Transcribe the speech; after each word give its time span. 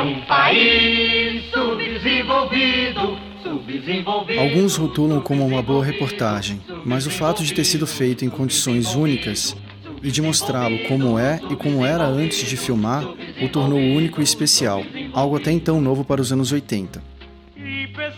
é 0.00 0.02
um 0.02 0.20
país 0.22 1.44
subdesenvolvido, 1.52 3.18
subdesenvolvido. 3.42 4.40
Alguns 4.40 4.76
rotulam 4.76 5.20
como 5.20 5.46
uma 5.46 5.60
boa 5.60 5.84
reportagem, 5.84 6.60
mas 6.86 7.06
o 7.06 7.10
fato 7.10 7.44
de 7.44 7.52
ter 7.52 7.64
sido 7.64 7.86
feito 7.86 8.24
em 8.24 8.30
condições 8.30 8.94
únicas 8.94 9.54
e 10.02 10.10
de 10.10 10.22
mostrá-lo 10.22 10.78
como 10.88 11.18
é 11.18 11.38
e 11.50 11.56
como 11.56 11.84
era 11.84 12.06
antes 12.06 12.48
de 12.48 12.56
filmar 12.56 13.04
o 13.42 13.48
tornou 13.50 13.78
único 13.78 14.20
e 14.20 14.24
especial, 14.24 14.82
algo 15.12 15.36
até 15.36 15.52
então 15.52 15.80
novo 15.82 16.02
para 16.02 16.22
os 16.22 16.32
anos 16.32 16.50
80. 16.50 17.02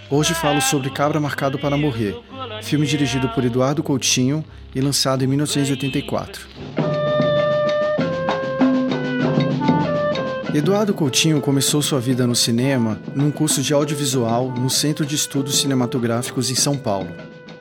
Hoje 0.08 0.34
falo 0.34 0.60
sobre 0.60 0.88
Cabra 0.88 1.18
Marcado 1.18 1.58
para 1.58 1.76
Morrer, 1.76 2.14
filme 2.62 2.86
dirigido 2.86 3.28
por 3.30 3.44
Eduardo 3.44 3.82
Coutinho 3.82 4.44
e 4.72 4.80
lançado 4.80 5.24
em 5.24 5.26
1984. 5.26 6.91
Eduardo 10.54 10.92
Coutinho 10.92 11.40
começou 11.40 11.80
sua 11.80 11.98
vida 11.98 12.26
no 12.26 12.36
cinema 12.36 13.00
num 13.14 13.30
curso 13.30 13.62
de 13.62 13.72
audiovisual 13.72 14.50
no 14.50 14.68
Centro 14.68 15.06
de 15.06 15.14
Estudos 15.14 15.58
Cinematográficos 15.58 16.50
em 16.50 16.54
São 16.54 16.76
Paulo. 16.76 17.08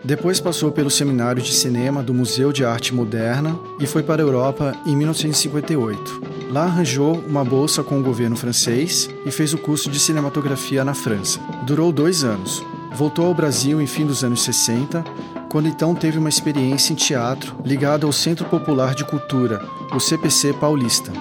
Depois 0.04 0.41
passou 0.41 0.73
pelo 0.73 0.90
Seminário 0.90 1.41
de 1.41 1.54
Cinema 1.54 2.04
do 2.04 2.14
Museu 2.14 2.52
de 2.52 2.66
Arte 2.66 2.94
Moderna 2.94 3.58
e 3.80 3.88
foi 3.88 4.04
para 4.04 4.22
a 4.22 4.26
Europa 4.26 4.76
em 4.86 4.94
1958. 4.94 6.22
Lá 6.52 6.64
arranjou 6.64 7.16
uma 7.26 7.45
bolsa 7.45 7.81
com 7.81 7.98
o 7.98 8.04
governo 8.04 8.36
francês 8.36 9.09
e 9.26 9.31
fez 9.31 9.53
o 9.53 9.58
curso 9.58 9.89
de 9.89 9.98
cinematografia 9.98 10.84
na 10.84 10.94
França. 10.94 11.39
Durou 11.66 11.94
dois 11.94 12.26
anos. 12.26 12.62
Voltou 12.94 13.26
ao 13.28 13.34
Brasil 13.34 13.81
em 13.81 13.88
fim 13.88 14.05
dos 14.05 14.22
anos 14.22 14.44
60, 14.44 15.02
quando 15.50 15.70
então 15.70 15.95
teve 15.95 16.17
uma 16.17 16.28
experiência 16.28 16.92
em 16.92 16.95
teatro 16.98 17.55
ligada 17.64 18.05
ao 18.05 18.12
Centro 18.12 18.44
Popular 18.48 18.94
de 18.94 19.05
Cultura, 19.05 19.66
o 19.94 20.00
CPC 20.00 20.52
Paulista. 20.53 21.14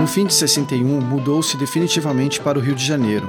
No 0.00 0.06
fim 0.06 0.24
de 0.24 0.32
61, 0.32 0.98
mudou-se 0.98 1.58
definitivamente 1.58 2.40
para 2.40 2.58
o 2.58 2.62
Rio 2.62 2.74
de 2.74 2.82
Janeiro, 2.82 3.28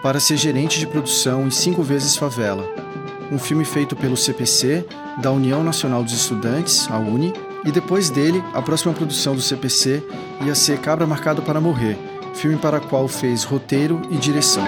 para 0.00 0.20
ser 0.20 0.36
gerente 0.36 0.78
de 0.78 0.86
produção 0.86 1.44
em 1.44 1.50
Cinco 1.50 1.82
Vezes 1.82 2.16
Favela, 2.16 2.64
um 3.32 3.38
filme 3.38 3.64
feito 3.64 3.96
pelo 3.96 4.16
CPC, 4.16 4.86
da 5.20 5.32
União 5.32 5.64
Nacional 5.64 6.04
dos 6.04 6.12
Estudantes, 6.12 6.88
a 6.88 6.98
UNE, 7.00 7.32
e 7.64 7.72
depois 7.72 8.10
dele, 8.10 8.44
a 8.54 8.62
próxima 8.62 8.94
produção 8.94 9.34
do 9.34 9.42
CPC 9.42 10.04
ia 10.46 10.54
ser 10.54 10.78
Cabra 10.78 11.04
Marcado 11.04 11.42
para 11.42 11.60
Morrer, 11.60 11.98
filme 12.32 12.58
para 12.58 12.78
o 12.78 12.80
qual 12.80 13.08
fez 13.08 13.42
roteiro 13.42 14.00
e 14.08 14.16
direção. 14.16 14.64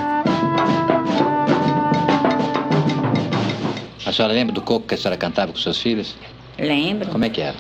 A 4.05 4.13
senhora 4.13 4.35
lembra 4.35 4.53
do 4.53 4.61
coco 4.61 4.89
que 4.89 4.95
a 4.95 4.99
senhora 4.99 5.17
cantava 5.17 5.53
com 5.53 5.59
seus 5.59 5.81
filhos? 5.81 6.17
Lembro. 6.59 7.09
Como 7.11 7.25
é 7.25 7.31
que 7.31 7.41
era? 7.41 7.57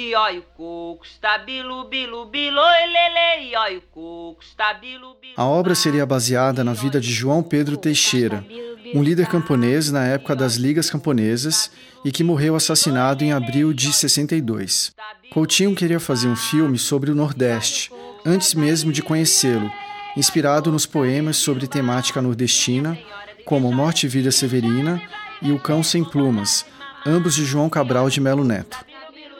E 0.00 0.14
o 0.14 0.42
coco, 0.56 1.04
está 1.04 1.38
bilu, 1.38 1.88
bilu, 1.88 2.26
bilu, 2.26 2.60
lele, 2.60 3.52
e 3.52 3.78
o 3.78 3.82
coco, 3.90 4.40
está 4.40 4.72
bilu, 4.72 5.16
bilu. 5.20 5.34
A 5.36 5.44
obra 5.44 5.74
seria 5.74 6.06
baseada 6.06 6.62
na 6.62 6.72
vida 6.72 7.00
de 7.00 7.12
João 7.12 7.42
Pedro 7.42 7.76
Teixeira, 7.76 8.46
um 8.94 9.02
líder 9.02 9.26
camponês 9.26 9.90
na 9.90 10.04
época 10.06 10.36
das 10.36 10.54
Ligas 10.54 10.88
Camponesas 10.88 11.72
e 12.04 12.12
que 12.12 12.22
morreu 12.22 12.54
assassinado 12.54 13.24
em 13.24 13.32
abril 13.32 13.72
de 13.72 13.92
62. 13.92 14.92
Coutinho 15.32 15.74
queria 15.74 15.98
fazer 15.98 16.28
um 16.28 16.36
filme 16.36 16.78
sobre 16.78 17.10
o 17.10 17.14
Nordeste, 17.16 17.90
antes 18.24 18.54
mesmo 18.54 18.92
de 18.92 19.02
conhecê-lo, 19.02 19.68
inspirado 20.16 20.70
nos 20.70 20.86
poemas 20.86 21.38
sobre 21.38 21.66
temática 21.66 22.22
nordestina, 22.22 22.96
como 23.44 23.72
Morte 23.72 24.06
e 24.06 24.08
Vida 24.08 24.30
Severina 24.30 25.02
e 25.42 25.50
O 25.50 25.58
Cão 25.58 25.82
Sem 25.82 26.04
Plumas, 26.04 26.64
ambos 27.04 27.34
de 27.34 27.44
João 27.44 27.68
Cabral 27.68 28.08
de 28.08 28.20
Melo 28.20 28.44
Neto. 28.44 28.86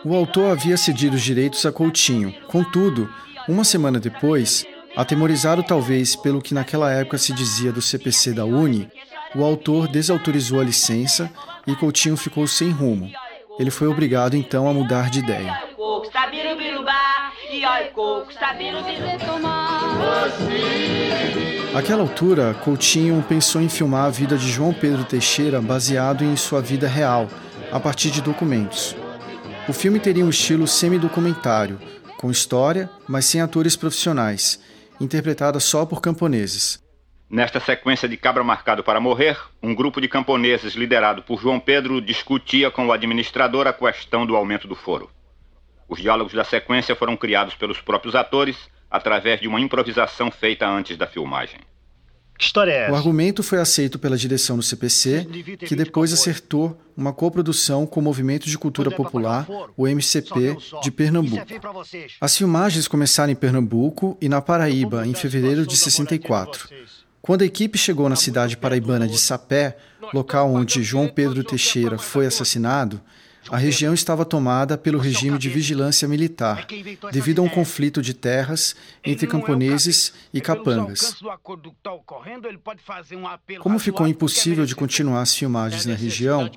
O 0.05 0.15
autor 0.15 0.53
havia 0.53 0.77
cedido 0.77 1.17
os 1.17 1.23
direitos 1.23 1.67
a 1.67 1.73
Coutinho. 1.73 2.33
Contudo, 2.47 3.13
uma 3.49 3.65
semana 3.65 3.99
depois, 3.99 4.65
atemorizado 4.97 5.63
talvez 5.63 6.15
pelo 6.15 6.41
que 6.41 6.55
naquela 6.55 6.93
época 6.93 7.19
se 7.19 7.33
dizia 7.33 7.73
do 7.73 7.83
CPC 7.83 8.33
da 8.33 8.45
Uni, 8.45 8.89
o 9.35 9.45
autor 9.45 9.89
desautorizou 9.89 10.61
a 10.61 10.65
licença 10.65 11.29
e 11.67 11.75
Coutinho 11.75 12.17
ficou 12.17 12.47
sem 12.47 12.71
rumo. 12.71 13.11
Ele 13.59 13.71
foi 13.71 13.89
obrigado 13.89 14.37
então 14.37 14.69
a 14.69 14.73
mudar 14.73 15.11
de 15.11 15.19
ideia. 15.19 15.61
Àquela 21.75 22.03
altura, 22.03 22.55
Coutinho 22.65 23.25
pensou 23.29 23.61
em 23.61 23.69
filmar 23.69 24.07
a 24.07 24.11
vida 24.11 24.39
de 24.39 24.49
João 24.49 24.73
Pedro 24.73 25.05
Teixeira 25.05 25.61
baseado 25.61 26.23
em 26.23 26.37
sua 26.37 26.63
vida 26.63 26.87
real, 26.87 27.29
a 27.73 27.81
partir 27.81 28.11
de 28.11 28.23
documentos. 28.23 28.95
O 29.69 29.73
filme 29.75 30.01
teria 30.01 30.25
um 30.25 30.31
estilo 30.31 30.67
semi-documentário, 30.67 31.79
com 32.17 32.31
história, 32.31 32.89
mas 33.07 33.27
sem 33.27 33.43
atores 33.43 33.77
profissionais, 33.77 34.59
interpretada 34.99 35.61
só 35.61 35.85
por 35.85 36.01
camponeses. 36.01 36.83
Nesta 37.29 37.61
sequência 37.61 38.09
de 38.09 38.17
Cabra 38.17 38.43
Marcado 38.43 38.83
para 38.83 38.99
Morrer, 38.99 39.39
um 39.63 39.75
grupo 39.75 40.01
de 40.01 40.09
camponeses 40.09 40.73
liderado 40.73 41.23
por 41.23 41.39
João 41.39 41.61
Pedro 41.61 42.01
discutia 42.01 42.71
com 42.71 42.87
o 42.87 42.93
administrador 42.93 43.67
a 43.67 43.73
questão 43.75 44.25
do 44.25 44.35
aumento 44.35 44.67
do 44.67 44.75
foro. 44.75 45.11
Os 45.87 46.01
diálogos 46.01 46.33
da 46.33 46.45
sequência 46.45 46.97
foram 46.97 47.15
criados 47.15 47.55
pelos 47.55 47.79
próprios 47.79 48.15
atores 48.15 48.57
através 48.91 49.39
de 49.39 49.47
uma 49.47 49.61
improvisação 49.61 50.31
feita 50.31 50.67
antes 50.67 50.97
da 50.97 51.07
filmagem. 51.07 51.61
Que 52.39 52.45
história 52.45 52.71
é 52.71 52.77
essa? 52.85 52.93
O 52.93 52.95
argumento 52.95 53.43
foi 53.43 53.59
aceito 53.59 53.99
pela 53.99 54.17
direção 54.17 54.57
do 54.57 54.63
CPC, 54.63 55.27
que 55.67 55.75
depois 55.75 56.13
acertou 56.13 56.81
uma 56.97 57.13
coprodução 57.13 57.85
com 57.85 57.99
o 57.99 58.03
Movimento 58.03 58.49
de 58.49 58.57
Cultura 58.57 58.93
Popular, 58.93 59.45
o 59.77 59.89
MCP, 59.89 60.57
de 60.81 60.91
Pernambuco. 60.93 61.45
As 62.21 62.37
filmagens 62.37 62.87
começaram 62.87 63.33
em 63.33 63.37
Pernambuco 63.37 64.17
e 64.21 64.29
na 64.29 64.41
Paraíba, 64.41 65.05
em 65.05 65.15
fevereiro 65.15 65.67
de 65.67 65.77
64. 65.77 66.69
Quando 67.21 67.43
a 67.43 67.45
equipe 67.45 67.77
chegou 67.77 68.09
na 68.09 68.17
cidade 68.17 68.57
paraibana 68.57 69.09
de 69.09 69.19
Sapé, 69.19 69.77
local 70.15 70.55
onde 70.55 70.83
João 70.83 71.09
Pedro 71.09 71.43
Teixeira 71.43 71.99
foi 71.99 72.25
assassinado, 72.27 73.01
a 73.51 73.57
região 73.57 73.95
estava 73.95 74.25
tomada 74.25 74.77
pelo 74.77 74.99
regime 74.99 75.39
de 75.39 75.49
vigilância 75.49 76.07
militar, 76.07 76.67
devido 77.11 77.41
a 77.41 77.45
um 77.45 77.49
conflito 77.49 78.03
de 78.03 78.13
terras 78.13 78.77
entre 79.05 79.27
camponeses 79.27 80.13
e 80.33 80.41
capangas. 80.41 81.17
Como 83.61 83.79
ficou 83.79 84.07
impossível 84.07 84.67
de 84.67 84.77
continuar 84.77 85.23
as 85.23 85.35
filmagens 85.35 85.87
na 85.87 85.95
região, 85.95 86.51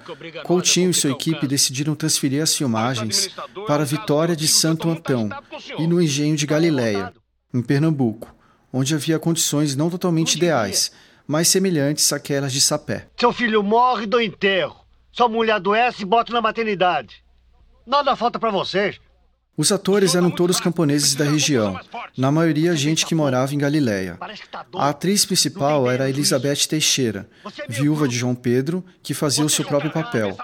Coutinho 0.43 0.91
e 0.91 0.93
sua 0.93 1.11
equipe 1.11 1.47
decidiram 1.47 1.95
transferir 1.95 2.41
as 2.41 2.55
filmagens 2.55 3.29
para 3.67 3.83
a 3.83 3.85
Vitória 3.85 4.35
de 4.35 4.47
Santo 4.47 4.89
Antão 4.89 5.29
e 5.77 5.87
no 5.87 6.01
Engenho 6.01 6.35
de 6.35 6.45
Galileia, 6.45 7.13
em 7.53 7.61
Pernambuco, 7.61 8.33
onde 8.71 8.95
havia 8.95 9.19
condições 9.19 9.75
não 9.75 9.89
totalmente 9.89 10.35
ideais, 10.35 10.91
mas 11.25 11.47
semelhantes 11.47 12.11
àquelas 12.11 12.51
de 12.51 12.59
Sapé. 12.59 13.07
Seu 13.17 13.31
filho 13.31 13.63
morre 13.63 14.05
do 14.05 14.19
enterro. 14.19 14.80
Sua 15.11 15.27
mulher 15.27 15.53
adoece 15.53 16.03
e 16.03 16.05
bota 16.05 16.31
na 16.31 16.41
maternidade. 16.41 17.23
Nada 17.85 18.15
falta 18.15 18.39
para 18.39 18.51
vocês. 18.51 18.99
Os 19.57 19.71
atores 19.71 20.15
eram 20.15 20.31
todos 20.31 20.61
camponeses 20.61 21.13
da 21.13 21.25
região, 21.25 21.77
na 22.17 22.31
maioria 22.31 22.75
gente 22.75 23.05
que 23.05 23.13
morava 23.13 23.53
em 23.53 23.57
Galiléia. 23.57 24.17
A 24.75 24.89
atriz 24.89 25.25
principal 25.25 25.91
era 25.91 26.09
Elizabeth 26.09 26.67
Teixeira, 26.69 27.29
viúva 27.67 28.07
de 28.07 28.15
João 28.15 28.33
Pedro, 28.33 28.83
que 29.03 29.13
fazia 29.13 29.45
o 29.45 29.49
seu 29.49 29.65
próprio 29.65 29.91
papel. 29.91 30.37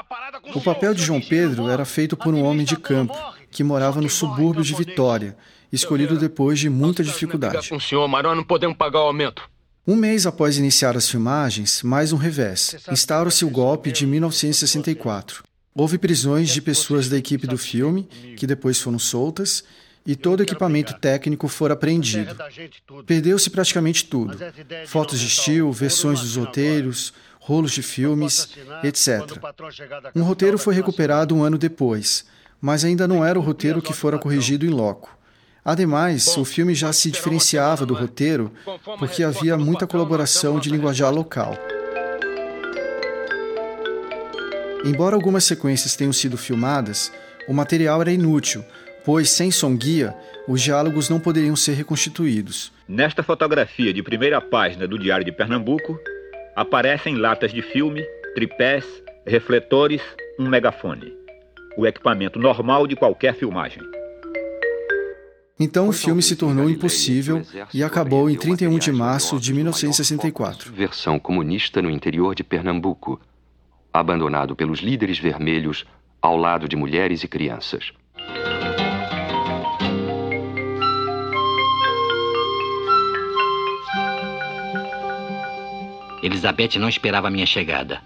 O 0.53 0.61
papel 0.61 0.93
de 0.93 1.01
João 1.01 1.21
Pedro 1.21 1.69
era 1.69 1.85
feito 1.85 2.17
por 2.17 2.33
um 2.33 2.43
homem 2.43 2.65
de 2.65 2.75
campo, 2.75 3.17
que 3.49 3.63
morava 3.63 4.01
no 4.01 4.09
subúrbio 4.09 4.63
de 4.63 4.75
Vitória, 4.75 5.37
escolhido 5.71 6.17
depois 6.17 6.59
de 6.59 6.69
muita 6.69 7.01
dificuldade. 7.03 7.69
Com 7.69 7.77
o 7.77 7.81
senhor, 7.81 8.07
mas 8.09 8.23
nós 8.23 8.35
não 8.35 8.43
podemos 8.43 8.77
pagar 8.77 8.99
o 8.99 9.07
aumento. 9.07 9.41
Um 9.87 9.95
mês 9.95 10.25
após 10.25 10.57
iniciar 10.57 10.97
as 10.97 11.09
filmagens, 11.09 11.81
mais 11.81 12.11
um 12.11 12.17
revés. 12.17 12.75
Instaura-se 12.91 13.45
o 13.45 13.49
golpe 13.49 13.89
de 13.89 14.05
1964. 14.05 15.45
Houve 15.73 15.97
prisões 15.97 16.49
de 16.49 16.61
pessoas 16.61 17.07
da 17.07 17.15
equipe 17.15 17.47
do 17.47 17.57
filme, 17.57 18.03
que 18.35 18.45
depois 18.45 18.81
foram 18.81 18.99
soltas, 18.99 19.63
e 20.05 20.13
todo 20.13 20.41
o 20.41 20.43
equipamento 20.43 20.93
técnico 20.99 21.47
foi 21.47 21.71
apreendido. 21.71 22.35
Perdeu-se 23.05 23.49
praticamente 23.49 24.03
tudo: 24.03 24.37
fotos 24.87 25.21
de 25.21 25.27
estilo, 25.27 25.71
versões 25.71 26.19
dos 26.19 26.35
roteiros, 26.35 27.13
rolos 27.39 27.71
de 27.71 27.81
filmes, 27.81 28.49
etc. 28.83 29.21
Um 30.13 30.23
roteiro 30.23 30.57
foi 30.57 30.75
recuperado 30.75 31.33
um 31.33 31.43
ano 31.43 31.57
depois, 31.57 32.25
mas 32.59 32.83
ainda 32.83 33.07
não 33.07 33.23
era 33.23 33.39
o 33.39 33.41
roteiro 33.41 33.81
que 33.81 33.93
fora 33.93 34.19
corrigido 34.19 34.65
em 34.65 34.69
loco. 34.69 35.17
Ademais, 35.67 36.37
o 36.37 36.45
filme 36.45 36.73
já 36.73 36.93
se 36.93 37.11
diferenciava 37.11 37.85
do 37.85 37.93
roteiro 37.93 38.49
porque 38.97 39.21
havia 39.21 39.57
muita 39.57 39.85
colaboração 39.85 40.61
de 40.61 40.69
linguajar 40.69 41.13
local. 41.13 41.57
Embora 44.85 45.13
algumas 45.13 45.43
sequências 45.43 45.93
tenham 45.93 46.13
sido 46.13 46.37
filmadas, 46.37 47.11
o 47.49 47.53
material 47.53 47.99
era 47.99 48.13
inútil, 48.13 48.63
pois 49.03 49.29
sem 49.29 49.51
som 49.51 49.75
guia, 49.75 50.15
os 50.47 50.61
diálogos 50.61 51.09
não 51.09 51.19
poderiam 51.19 51.57
ser 51.57 51.73
reconstituídos. 51.73 52.71
Nesta 52.87 53.21
fotografia 53.21 53.93
de 53.93 54.01
primeira 54.01 54.39
página 54.39 54.87
do 54.87 54.97
Diário 54.97 55.25
de 55.25 55.33
Pernambuco, 55.33 55.99
aparecem 56.55 57.17
latas 57.17 57.51
de 57.51 57.61
filme, 57.61 58.05
tripés, 58.35 58.85
refletores, 59.25 60.01
um 60.39 60.47
megafone. 60.47 61.11
O 61.77 61.85
equipamento 61.85 62.39
normal 62.39 62.87
de 62.87 62.95
qualquer 62.95 63.35
filmagem. 63.35 63.83
Então 65.59 65.89
o 65.89 65.91
filme 65.91 66.21
se 66.21 66.35
tornou 66.35 66.69
impossível 66.69 67.41
e 67.73 67.83
acabou 67.83 68.29
em 68.29 68.35
31 68.35 68.77
de 68.77 68.91
março 68.91 69.39
de 69.39 69.53
1964. 69.53 70.71
Versão 70.71 71.17
comunista 71.17 71.81
no 71.81 71.89
interior 71.89 72.35
de 72.35 72.43
Pernambuco, 72.43 73.19
abandonado 73.91 74.55
pelos 74.55 74.79
líderes 74.79 75.17
vermelhos 75.17 75.85
ao 76.21 76.37
lado 76.37 76.67
de 76.67 76.75
mulheres 76.75 77.23
e 77.23 77.27
crianças. 77.27 77.91
Elizabeth 86.21 86.77
não 86.77 86.89
esperava 86.89 87.27
a 87.27 87.31
minha 87.31 87.45
chegada. 87.45 88.01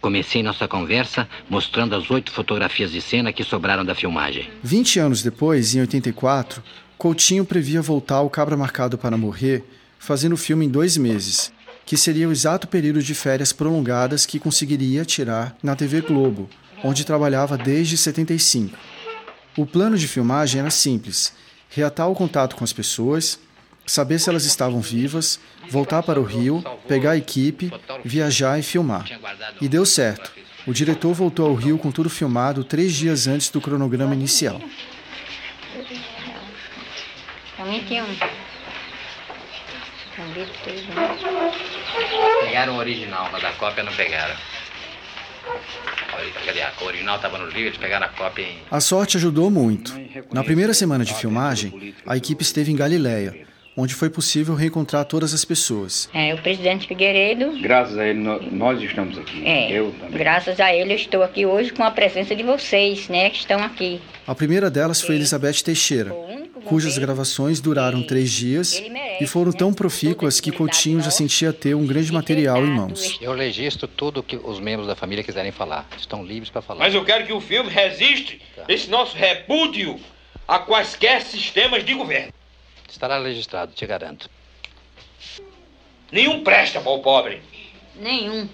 Comecei 0.00 0.42
nossa 0.42 0.68
conversa 0.68 1.28
mostrando 1.50 1.94
as 1.94 2.10
oito 2.10 2.30
fotografias 2.30 2.92
de 2.92 3.00
cena 3.00 3.32
que 3.32 3.42
sobraram 3.42 3.84
da 3.84 3.94
filmagem. 3.94 4.48
20 4.62 5.00
anos 5.00 5.22
depois, 5.22 5.74
em 5.74 5.80
84, 5.80 6.62
Coutinho 6.96 7.44
previa 7.44 7.82
voltar 7.82 8.16
ao 8.16 8.30
Cabra 8.30 8.56
Marcado 8.56 8.96
para 8.96 9.16
Morrer, 9.16 9.64
fazendo 9.98 10.32
o 10.32 10.36
filme 10.36 10.66
em 10.66 10.68
dois 10.68 10.96
meses, 10.96 11.52
que 11.84 11.96
seria 11.96 12.28
o 12.28 12.32
exato 12.32 12.68
período 12.68 13.02
de 13.02 13.14
férias 13.14 13.52
prolongadas 13.52 14.26
que 14.26 14.38
conseguiria 14.38 15.04
tirar 15.04 15.56
na 15.62 15.74
TV 15.74 16.00
Globo, 16.00 16.48
onde 16.82 17.04
trabalhava 17.04 17.56
desde 17.56 17.96
75. 17.96 18.76
O 19.56 19.66
plano 19.66 19.96
de 19.96 20.06
filmagem 20.06 20.60
era 20.60 20.70
simples: 20.70 21.32
reatar 21.68 22.08
o 22.08 22.14
contato 22.14 22.56
com 22.56 22.64
as 22.64 22.72
pessoas, 22.72 23.38
saber 23.88 24.18
se 24.18 24.28
elas 24.28 24.44
estavam 24.44 24.80
vivas, 24.80 25.40
voltar 25.70 26.02
para 26.02 26.20
o 26.20 26.24
Rio, 26.24 26.62
pegar 26.86 27.12
a 27.12 27.16
equipe, 27.16 27.72
viajar 28.04 28.58
e 28.58 28.62
filmar. 28.62 29.06
E 29.60 29.68
deu 29.68 29.84
certo. 29.84 30.32
O 30.66 30.72
diretor 30.72 31.14
voltou 31.14 31.48
ao 31.48 31.54
Rio 31.54 31.78
com 31.78 31.90
tudo 31.90 32.10
filmado 32.10 32.62
três 32.62 32.94
dias 32.94 33.26
antes 33.26 33.48
do 33.48 33.60
cronograma 33.60 34.14
inicial. 34.14 34.60
Pegaram 42.44 42.76
o 42.76 42.78
original, 42.78 43.28
mas 43.32 43.44
a 43.44 43.52
cópia 43.52 43.82
não 43.82 43.92
pegaram. 43.94 44.36
A 46.80 46.84
original 46.84 47.16
estava 47.16 47.38
no 47.38 47.48
Rio, 47.50 47.66
eles 47.66 47.78
pegaram 47.78 48.06
a 48.06 48.08
cópia 48.10 48.42
em... 48.42 48.58
A 48.70 48.80
sorte 48.80 49.16
ajudou 49.16 49.50
muito. 49.50 49.94
Na 50.32 50.44
primeira 50.44 50.74
semana 50.74 51.04
de 51.04 51.14
filmagem, 51.14 51.94
a 52.06 52.16
equipe 52.16 52.42
esteve 52.42 52.70
em 52.70 52.76
Galiléia, 52.76 53.46
onde 53.78 53.94
foi 53.94 54.10
possível 54.10 54.56
reencontrar 54.56 55.04
todas 55.04 55.32
as 55.32 55.44
pessoas. 55.44 56.10
É, 56.12 56.34
o 56.34 56.38
presidente 56.38 56.88
Figueiredo. 56.88 57.60
Graças 57.60 57.96
a 57.96 58.08
ele, 58.08 58.18
nós 58.18 58.82
estamos 58.82 59.16
aqui. 59.16 59.46
É, 59.46 59.70
eu 59.70 59.92
também. 59.92 60.18
Graças 60.18 60.58
a 60.58 60.74
ele, 60.74 60.92
eu 60.92 60.96
estou 60.96 61.22
aqui 61.22 61.46
hoje 61.46 61.72
com 61.72 61.84
a 61.84 61.90
presença 61.92 62.34
de 62.34 62.42
vocês, 62.42 63.08
né, 63.08 63.30
que 63.30 63.38
estão 63.38 63.62
aqui. 63.62 64.00
A 64.26 64.34
primeira 64.34 64.68
delas 64.68 65.00
foi 65.00 65.14
Elizabeth 65.14 65.62
Teixeira, 65.64 66.12
cujas 66.64 66.98
gravações 66.98 67.60
duraram 67.60 68.02
três 68.02 68.32
dias 68.32 68.82
e 69.20 69.26
foram 69.28 69.52
tão 69.52 69.72
profícuas 69.72 70.40
que 70.40 70.50
Coutinho 70.50 71.00
já 71.00 71.12
sentia 71.12 71.52
ter 71.52 71.76
um 71.76 71.86
grande 71.86 72.12
material 72.12 72.66
em 72.66 72.70
mãos. 72.70 73.16
Eu 73.22 73.34
registro 73.36 73.86
tudo 73.86 74.24
que 74.24 74.36
os 74.36 74.58
membros 74.58 74.88
da 74.88 74.96
família 74.96 75.22
quiserem 75.22 75.52
falar. 75.52 75.86
Estão 75.96 76.24
livres 76.24 76.50
para 76.50 76.60
falar. 76.60 76.80
Mas 76.80 76.94
eu 76.94 77.04
quero 77.04 77.24
que 77.24 77.32
o 77.32 77.40
filme 77.40 77.70
resiste 77.70 78.40
esse 78.68 78.90
nosso 78.90 79.16
repúdio 79.16 80.00
a 80.48 80.58
quaisquer 80.58 81.22
sistemas 81.22 81.84
de 81.84 81.94
governo. 81.94 82.32
Estará 82.88 83.20
registrado, 83.22 83.72
te 83.72 83.86
garanto. 83.86 84.30
Nenhum 86.10 86.42
presta 86.42 86.80
para 86.80 86.90
o 86.90 87.00
pobre. 87.00 87.42
Nenhum. 88.00 88.48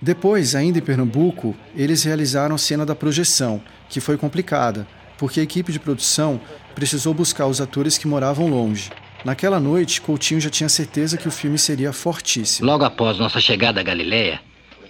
Depois, 0.00 0.54
ainda 0.54 0.78
em 0.78 0.82
Pernambuco, 0.82 1.56
eles 1.74 2.02
realizaram 2.04 2.54
a 2.54 2.58
cena 2.58 2.86
da 2.86 2.94
projeção, 2.94 3.62
que 3.88 4.00
foi 4.00 4.16
complicada, 4.16 4.86
porque 5.18 5.40
a 5.40 5.42
equipe 5.42 5.72
de 5.72 5.80
produção 5.80 6.40
precisou 6.74 7.12
buscar 7.12 7.46
os 7.46 7.60
atores 7.60 7.98
que 7.98 8.06
moravam 8.06 8.48
longe. 8.48 8.90
Naquela 9.24 9.58
noite, 9.58 10.00
Coutinho 10.00 10.40
já 10.40 10.50
tinha 10.50 10.68
certeza 10.68 11.16
que 11.16 11.26
o 11.26 11.32
filme 11.32 11.58
seria 11.58 11.92
fortíssimo. 11.92 12.66
Logo 12.66 12.84
após 12.84 13.18
nossa 13.18 13.40
chegada 13.40 13.80
à 13.80 13.82
Galileia, 13.82 14.40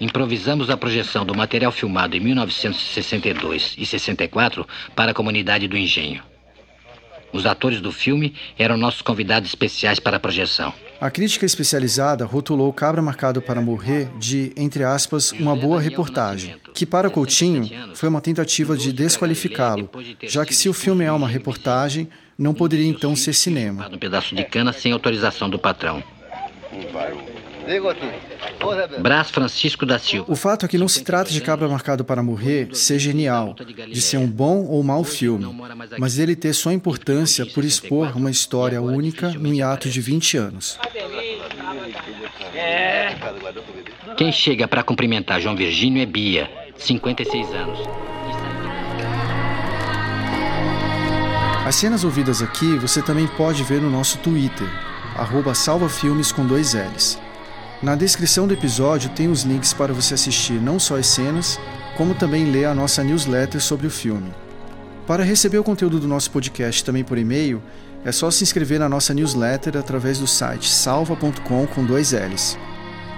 improvisamos 0.01 0.69
a 0.69 0.77
projeção 0.77 1.25
do 1.25 1.35
material 1.35 1.73
filmado 1.73 2.17
em 2.17 2.21
1962 2.21 3.75
e 3.79 3.87
64 3.87 4.67
para 4.95 5.13
a 5.13 5.15
comunidade 5.15 5.67
do 5.67 5.77
Engenho. 5.77 6.23
Os 7.37 7.45
atores 7.45 7.83
do 7.83 7.93
filme 7.93 8.35
eram 8.59 8.79
nossos 8.79 9.03
convidados 9.03 9.51
especiais 9.51 10.01
para 10.01 10.17
a 10.17 10.21
projeção. 10.21 10.73
A 10.99 11.11
crítica 11.11 11.45
especializada 11.45 12.25
rotulou 12.25 12.73
Cabra 12.73 13.03
Marcado 13.03 13.43
para 13.43 13.61
Morrer 13.61 14.09
de, 14.19 14.53
entre 14.57 14.83
aspas, 14.83 15.33
uma 15.33 15.55
boa 15.55 15.79
reportagem, 15.79 16.55
que 16.73 16.87
para 16.87 17.11
Coutinho 17.11 17.69
foi 17.95 18.09
uma 18.09 18.23
tentativa 18.23 18.75
de 18.75 18.91
desqualificá-lo, 18.91 19.91
já 20.23 20.47
que 20.47 20.55
se 20.55 20.67
o 20.71 20.73
filme 20.73 21.05
é 21.05 21.13
uma 21.13 21.29
reportagem, 21.29 22.09
não 22.39 22.55
poderia 22.55 22.89
então 22.89 23.15
ser 23.15 23.35
cinema. 23.35 23.87
Um 23.93 23.99
pedaço 23.99 24.35
de 24.35 24.43
cana 24.43 24.73
sem 24.73 24.93
autorização 24.93 25.51
do 25.51 25.59
patrão. 25.59 26.03
Brás 29.01 29.31
Francisco 29.31 29.85
da 29.85 29.99
Silva. 29.99 30.33
O 30.33 30.37
fato 30.37 30.65
é 30.65 30.69
que 30.69 30.79
não 30.79 30.89
se 30.89 31.03
trata 31.03 31.31
de 31.31 31.41
Cabra 31.41 31.69
Marcado 31.69 32.05
para 32.05 32.23
Morrer 32.23 32.69
ser 32.73 32.99
genial, 32.99 33.55
de 33.93 34.01
ser 34.01 34.19
um 34.19 34.27
bom 34.27 34.65
ou 34.65 34.83
mau 34.83 35.03
filme, 35.05 35.47
mas 35.99 36.19
ele 36.19 36.37
ter 36.37 36.53
sua 36.53 36.73
importância 36.73 37.45
por 37.47 37.65
expor 37.65 38.17
uma 38.17 38.31
história 38.31 38.81
única 38.81 39.31
num 39.31 39.53
hiato 39.53 39.89
de 39.89 40.01
20 40.01 40.37
anos. 40.37 40.79
Quem 44.17 44.33
chega 44.33 44.67
para 44.69 44.83
cumprimentar 44.83 45.41
João 45.41 45.57
Virgínio 45.57 46.03
é 46.03 46.07
Bia, 46.07 46.51
56 46.77 47.53
anos. 47.53 47.79
As 51.67 51.75
cenas 51.75 52.05
ouvidas 52.05 52.43
aqui 52.43 52.77
você 52.79 53.03
também 53.03 53.27
pode 53.27 53.65
ver 53.65 53.81
no 53.81 53.91
nosso 53.91 54.19
Twitter, 54.19 54.69
arroba 55.17 55.53
salvafilmes 55.53 56.31
com 56.31 56.47
dois 56.47 56.75
L's. 56.75 57.26
Na 57.83 57.95
descrição 57.95 58.47
do 58.47 58.55
episódio 58.55 59.11
tem 59.11 59.29
os 59.29 59.43
links 59.43 59.73
para 59.73 59.93
você 59.93 60.15
assistir 60.15 60.55
não 60.55 60.79
só 60.79 60.97
as 60.97 61.07
cenas, 61.07 61.61
como 61.97 62.15
também 62.15 62.51
ler 62.51 62.65
a 62.67 62.75
nossa 62.75 63.05
newsletter 63.05 63.61
sobre 63.61 63.87
o 63.87 63.91
filme. 63.91 64.33
Para 65.07 65.23
receber 65.23 65.59
o 65.59 65.65
conteúdo 65.65 66.01
do 66.01 66.09
nosso 66.09 66.31
podcast 66.31 66.83
também 66.85 67.05
por 67.05 67.19
e-mail, 67.19 67.63
é 68.05 68.11
só 68.13 68.31
se 68.31 68.43
inscrever 68.43 68.79
na 68.79 68.89
nossa 68.89 69.13
newsletter 69.13 69.77
através 69.77 70.19
do 70.19 70.27
site 70.27 70.69
salva.com 70.71 71.67
com 71.67 71.85
dois 71.85 72.13
L's. 72.13 72.59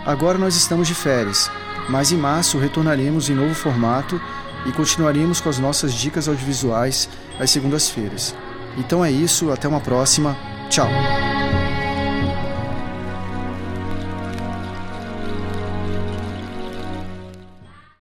Agora 0.05 0.39
nós 0.39 0.57
estamos 0.57 0.89
de 0.89 0.95
férias, 0.95 1.51
mas 1.89 2.11
em 2.11 2.17
março 2.17 2.59
retornaremos 2.59 3.31
em 3.31 3.35
novo 3.35 3.55
formato 3.55 4.21
e 4.67 4.73
continuaremos 4.73 5.41
com 5.41 5.49
as 5.49 5.59
nossas 5.59 5.95
dicas 5.95 6.29
audiovisuais 6.29 7.09
às 7.39 7.51
segundas-feiras. 7.51 8.35
Então 8.77 9.05
é 9.05 9.11
isso, 9.11 9.51
até 9.51 9.69
uma 9.69 9.81
próxima. 9.81 10.37
Tchau! 10.69 10.89